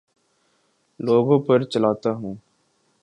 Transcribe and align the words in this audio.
لوگوں 0.99 1.39
پر 1.39 1.63
چلاتا 1.63 2.11
ہوں 2.11 2.35